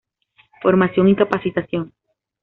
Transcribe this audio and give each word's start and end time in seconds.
Formación 0.63 1.09
y 1.09 1.15
capacitación. 1.15 1.93